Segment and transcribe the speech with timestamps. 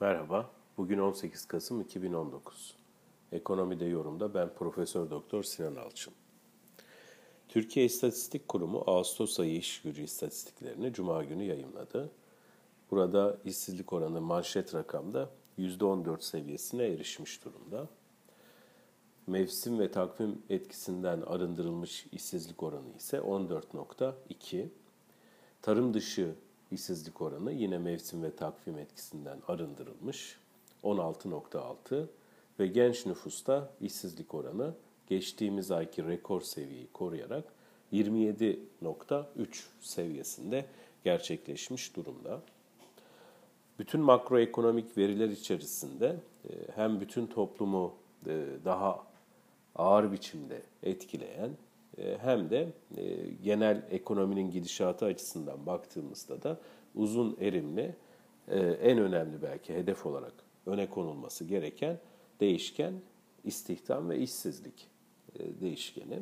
[0.00, 0.50] Merhaba.
[0.76, 2.76] Bugün 18 Kasım 2019.
[3.32, 6.12] Ekonomide yorumda ben Profesör Doktor Sinan Alçın.
[7.48, 12.10] Türkiye İstatistik Kurumu Ağustos ayı iş gücü istatistiklerini cuma günü yayımladı.
[12.90, 17.88] Burada işsizlik oranı manşet rakamda %14 seviyesine erişmiş durumda.
[19.26, 24.68] Mevsim ve takvim etkisinden arındırılmış işsizlik oranı ise 14.2.
[25.62, 26.34] Tarım dışı
[26.72, 30.38] işsizlik oranı yine mevsim ve takvim etkisinden arındırılmış
[30.84, 32.06] 16.6
[32.60, 34.74] ve genç nüfusta işsizlik oranı
[35.06, 37.44] geçtiğimiz ayki rekor seviyeyi koruyarak
[37.92, 39.46] 27.3
[39.80, 40.66] seviyesinde
[41.04, 42.40] gerçekleşmiş durumda.
[43.78, 46.16] Bütün makroekonomik veriler içerisinde
[46.50, 47.94] e, hem bütün toplumu
[48.26, 49.06] e, daha
[49.74, 51.50] ağır biçimde etkileyen
[51.96, 52.68] hem de
[53.42, 56.60] genel ekonominin gidişatı açısından baktığımızda da
[56.94, 57.96] uzun erimli
[58.82, 60.32] en önemli belki hedef olarak
[60.66, 61.98] öne konulması gereken
[62.40, 62.94] değişken
[63.44, 64.88] istihdam ve işsizlik
[65.60, 66.18] değişkeni.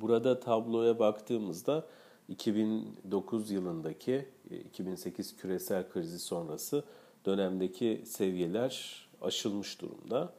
[0.00, 1.86] Burada tabloya baktığımızda
[2.28, 6.84] 2009 yılındaki 2008 küresel krizi sonrası
[7.26, 10.32] dönemdeki seviyeler aşılmış durumda.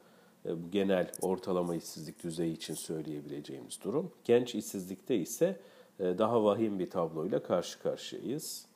[0.44, 4.12] Bu genel ortalama işsizlik düzeyi için söyleyebileceğimiz durum.
[4.24, 5.60] Genç işsizlikte ise
[5.98, 8.66] daha vahim bir tabloyla karşı karşıyayız.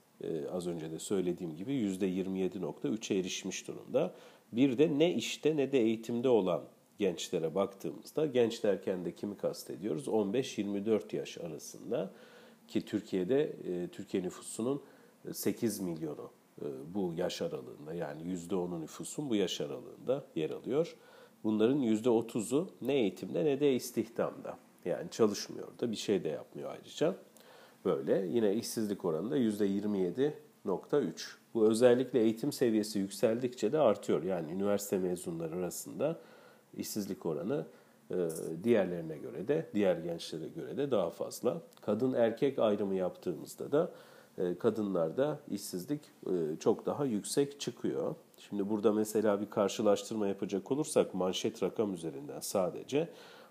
[0.52, 4.14] Az önce de söylediğim gibi %27.3'e erişmiş durumda.
[4.52, 6.64] Bir de ne işte ne de eğitimde olan
[6.98, 10.06] gençlere baktığımızda genç derken de kimi kastediyoruz?
[10.06, 12.10] 15-24 yaş arasında
[12.68, 14.82] ki Türkiye'de e, Türkiye nüfusunun
[15.32, 16.30] 8 e, milyonu
[16.62, 20.96] e, bu yaş aralığında yani %10'u nüfusun bu yaş aralığında yer alıyor.
[21.44, 24.58] Bunların %30'u ne eğitimde ne de istihdamda.
[24.84, 27.16] Yani çalışmıyor da bir şey de yapmıyor ayrıca.
[27.84, 31.12] Böyle yine işsizlik oranı da %27.3.
[31.54, 34.22] Bu özellikle eğitim seviyesi yükseldikçe de artıyor.
[34.22, 36.20] Yani üniversite mezunları arasında
[36.76, 37.66] işsizlik oranı
[38.10, 38.14] e,
[38.64, 41.62] diğerlerine göre de, diğer gençlere göre de daha fazla.
[41.80, 43.90] Kadın erkek ayrımı yaptığımızda da
[44.58, 48.14] kadınlarda işsizlik e, çok daha yüksek çıkıyor.
[48.38, 53.08] Şimdi burada mesela bir karşılaştırma yapacak olursak manşet rakam üzerinden sadece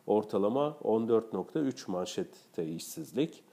[0.07, 3.43] ortalama 14.3 manşette işsizlik.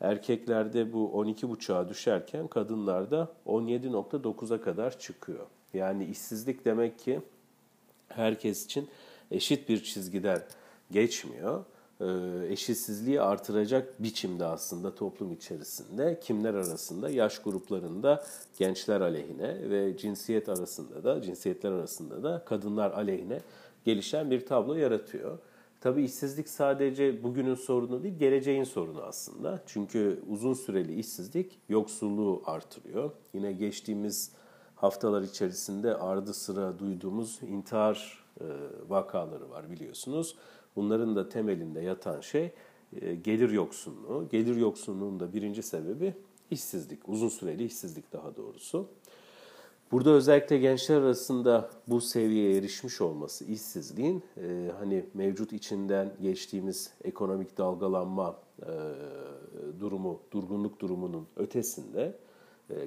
[0.00, 5.46] Erkeklerde bu 12.5'a düşerken kadınlarda 17.9'a kadar çıkıyor.
[5.74, 7.20] Yani işsizlik demek ki
[8.08, 8.88] herkes için
[9.30, 10.42] eşit bir çizgiden
[10.90, 11.64] geçmiyor.
[12.00, 12.06] Ee,
[12.48, 18.24] eşitsizliği artıracak biçimde aslında toplum içerisinde kimler arasında yaş gruplarında
[18.58, 23.40] gençler aleyhine ve cinsiyet arasında da cinsiyetler arasında da kadınlar aleyhine
[23.84, 25.38] gelişen bir tablo yaratıyor.
[25.80, 29.60] Tabii işsizlik sadece bugünün sorunu değil, geleceğin sorunu aslında.
[29.66, 33.10] Çünkü uzun süreli işsizlik yoksulluğu artırıyor.
[33.34, 34.32] Yine geçtiğimiz
[34.74, 38.44] haftalar içerisinde ardı sıra duyduğumuz intihar e,
[38.88, 40.36] vakaları var biliyorsunuz.
[40.76, 42.52] Bunların da temelinde yatan şey
[43.00, 44.28] e, gelir yoksunluğu.
[44.28, 46.14] Gelir yoksunluğunun da birinci sebebi
[46.50, 48.88] işsizlik, uzun süreli işsizlik daha doğrusu.
[49.92, 57.58] Burada özellikle gençler arasında bu seviyeye erişmiş olması işsizliğin e, hani mevcut içinden geçtiğimiz ekonomik
[57.58, 58.70] dalgalanma e,
[59.80, 62.18] durumu, durgunluk durumunun ötesinde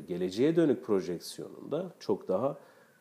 [0.07, 2.57] geleceğe dönük projeksiyonunda çok daha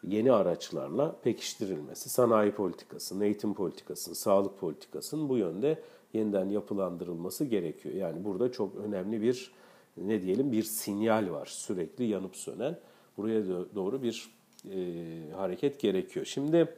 [0.09, 5.79] yeni araçlarla pekiştirilmesi, sanayi politikasının, eğitim politikasının, sağlık politikasının bu yönde
[6.13, 7.95] yeniden yapılandırılması gerekiyor.
[7.95, 9.53] Yani burada çok önemli bir
[9.97, 12.79] ne diyelim bir sinyal var sürekli yanıp sönen.
[13.17, 13.43] Buraya
[13.75, 14.31] doğru bir
[14.65, 16.27] e, hareket gerekiyor.
[16.27, 16.75] Şimdi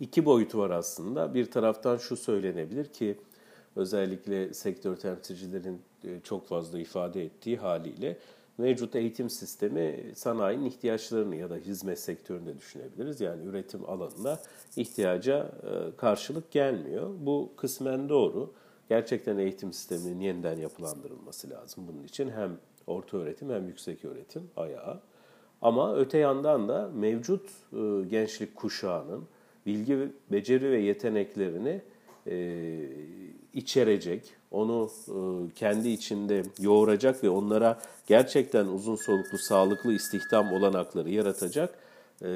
[0.00, 1.34] iki boyutu var aslında.
[1.34, 3.16] Bir taraftan şu söylenebilir ki
[3.76, 8.18] özellikle sektör temsilcilerin e, çok fazla ifade ettiği haliyle
[8.58, 13.20] mevcut eğitim sistemi sanayinin ihtiyaçlarını ya da hizmet sektöründe düşünebiliriz.
[13.20, 14.42] Yani üretim alanında
[14.76, 17.10] ihtiyaca e, karşılık gelmiyor.
[17.20, 18.52] Bu kısmen doğru.
[18.88, 21.84] Gerçekten eğitim sisteminin yeniden yapılandırılması lazım.
[21.88, 25.00] Bunun için hem orta öğretim hem yüksek öğretim ayağı.
[25.62, 29.24] Ama öte yandan da mevcut e, gençlik kuşağının
[29.66, 31.82] bilgi, beceri ve yeteneklerini
[32.26, 32.78] e,
[33.52, 35.14] içerecek, onu e,
[35.54, 41.74] kendi içinde yoğuracak ve onlara gerçekten uzun soluklu, sağlıklı istihdam olanakları yaratacak
[42.22, 42.30] e,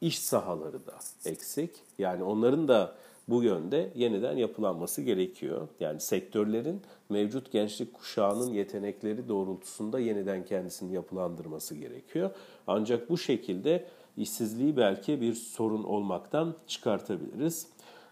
[0.00, 0.94] iş sahaları da
[1.24, 1.70] eksik.
[1.98, 2.94] Yani onların da
[3.28, 5.68] bu yönde yeniden yapılanması gerekiyor.
[5.80, 12.30] Yani sektörlerin mevcut gençlik kuşağının yetenekleri doğrultusunda yeniden kendisini yapılandırması gerekiyor.
[12.66, 13.86] Ancak bu şekilde
[14.16, 17.66] işsizliği belki bir sorun olmaktan çıkartabiliriz.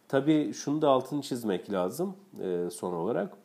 [0.09, 3.37] Tabii şunu da altını çizmek lazım e, son olarak.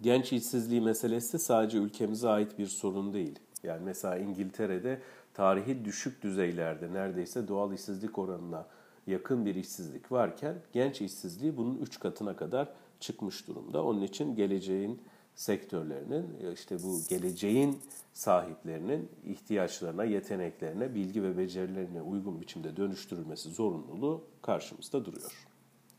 [0.00, 3.38] Genç işsizliği meselesi sadece ülkemize ait bir sorun değil.
[3.62, 5.00] Yani mesela İngiltere'de
[5.34, 8.66] tarihi düşük düzeylerde neredeyse doğal işsizlik oranına
[9.06, 12.68] yakın bir işsizlik varken genç işsizliği bunun 3 katına kadar
[13.00, 13.84] çıkmış durumda.
[13.84, 15.02] Onun için geleceğin
[15.38, 17.78] sektörlerinin işte bu geleceğin
[18.12, 25.46] sahiplerinin ihtiyaçlarına, yeteneklerine, bilgi ve becerilerine uygun biçimde dönüştürülmesi zorunluluğu karşımızda duruyor.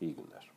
[0.00, 0.50] İyi günler.